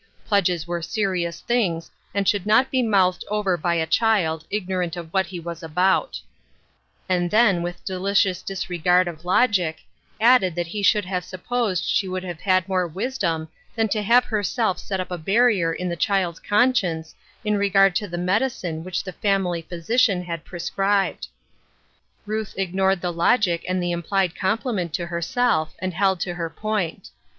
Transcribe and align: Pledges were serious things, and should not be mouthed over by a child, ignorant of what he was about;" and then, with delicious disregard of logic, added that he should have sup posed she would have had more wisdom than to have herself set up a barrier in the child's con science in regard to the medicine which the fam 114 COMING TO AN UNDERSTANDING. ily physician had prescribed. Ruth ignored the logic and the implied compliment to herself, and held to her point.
Pledges 0.25 0.65
were 0.65 0.81
serious 0.81 1.41
things, 1.41 1.91
and 2.11 2.27
should 2.27 2.47
not 2.47 2.71
be 2.71 2.81
mouthed 2.81 3.23
over 3.27 3.55
by 3.55 3.75
a 3.75 3.85
child, 3.85 4.45
ignorant 4.49 4.97
of 4.97 5.13
what 5.13 5.27
he 5.27 5.39
was 5.39 5.61
about;" 5.61 6.19
and 7.07 7.29
then, 7.29 7.61
with 7.61 7.85
delicious 7.85 8.41
disregard 8.41 9.07
of 9.07 9.25
logic, 9.25 9.81
added 10.19 10.55
that 10.55 10.65
he 10.65 10.81
should 10.81 11.05
have 11.05 11.23
sup 11.23 11.43
posed 11.45 11.83
she 11.87 12.07
would 12.07 12.23
have 12.23 12.41
had 12.41 12.67
more 12.67 12.87
wisdom 12.87 13.47
than 13.75 13.87
to 13.89 14.01
have 14.01 14.25
herself 14.25 14.79
set 14.79 14.99
up 14.99 15.11
a 15.11 15.19
barrier 15.19 15.71
in 15.71 15.87
the 15.87 15.95
child's 15.95 16.39
con 16.39 16.73
science 16.73 17.13
in 17.45 17.55
regard 17.55 17.95
to 17.95 18.07
the 18.07 18.17
medicine 18.17 18.83
which 18.83 19.03
the 19.03 19.13
fam 19.13 19.43
114 19.43 19.67
COMING 19.67 19.67
TO 19.67 19.75
AN 19.75 19.79
UNDERSTANDING. 19.79 20.27
ily 20.27 20.31
physician 20.31 20.31
had 20.31 22.25
prescribed. 22.25 22.25
Ruth 22.25 22.53
ignored 22.57 23.01
the 23.01 23.13
logic 23.13 23.63
and 23.69 23.83
the 23.83 23.91
implied 23.91 24.35
compliment 24.35 24.93
to 24.95 25.05
herself, 25.05 25.75
and 25.77 25.93
held 25.93 26.19
to 26.21 26.33
her 26.33 26.49
point. 26.49 27.11